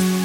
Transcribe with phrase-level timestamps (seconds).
[0.00, 0.23] Lord,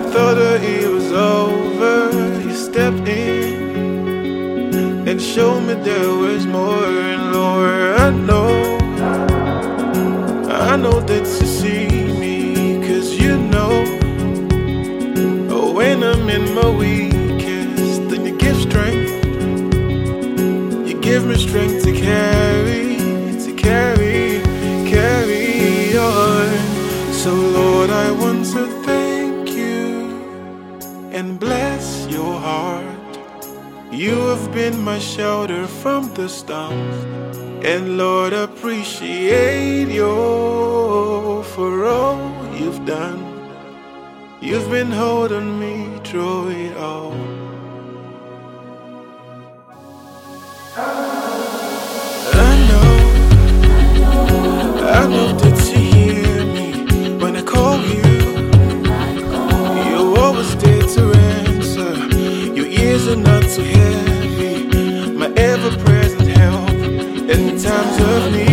[0.00, 2.10] I thought that it was over,
[2.40, 3.58] you stepped in
[5.06, 6.86] and showed me there was more.
[6.86, 8.78] And Lord, I know,
[10.48, 11.86] I know that you see
[12.18, 13.84] me, cause you know,
[15.50, 19.12] oh, when I'm in my weakest, then you give strength,
[20.88, 22.89] you give me strength to carry,
[31.20, 33.10] and bless your heart.
[33.92, 36.96] You have been my shelter from the storms,
[37.62, 42.22] and Lord, appreciate you for all
[42.58, 43.20] you've done.
[44.40, 47.12] You've been holding me through it all.
[63.10, 65.12] Are not too heavy.
[65.16, 68.49] My ever present help in times of need.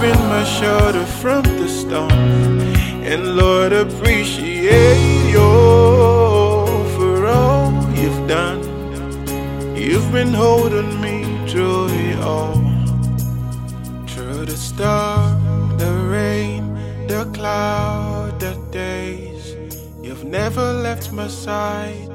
[0.00, 2.10] Been my shelter from the storm,
[3.10, 5.50] and Lord, appreciate you
[6.96, 8.62] for all you've done.
[9.76, 11.16] You've been holding me
[11.46, 12.54] through it all.
[14.06, 16.62] Through the storm, the rain,
[17.06, 19.54] the cloud, the days.
[20.02, 22.08] You've never left my side.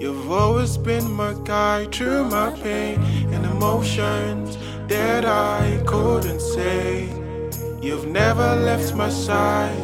[0.00, 3.00] You've always been my guide through my pain
[3.32, 6.87] and emotions that I couldn't say.
[7.88, 9.80] You've never left my side.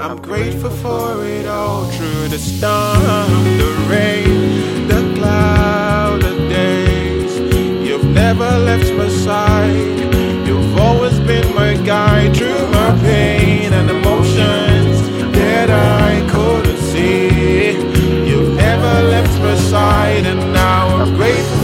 [0.00, 7.38] I'm grateful for it all through the storm, the rain, the cloud, the days.
[7.86, 9.76] You've never left my side.
[10.48, 14.96] You've always been my guide through my pain and emotions
[15.36, 17.72] that I couldn't see.
[18.26, 21.63] You've never left my side, and now I'm grateful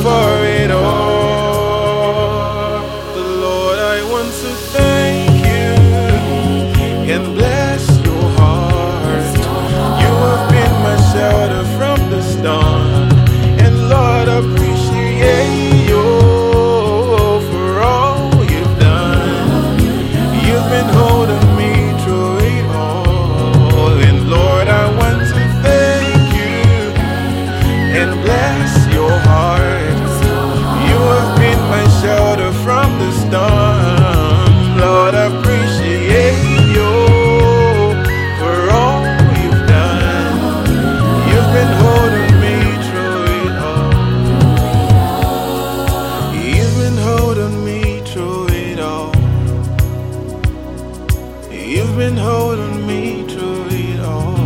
[51.90, 54.38] You've been holding me through it all.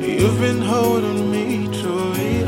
[0.00, 2.41] You've been holding me through it